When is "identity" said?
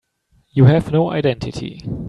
1.11-1.83